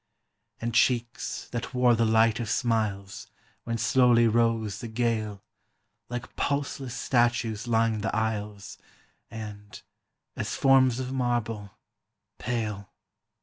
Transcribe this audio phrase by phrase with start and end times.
[0.59, 3.27] And cheeks that wore the light of smiles
[3.65, 5.43] When slowly rose the gale,
[6.09, 8.79] Like pulseless statues lined the aisles
[9.29, 9.79] And,
[10.35, 11.77] as forms of marble,
[12.39, 12.89] pale.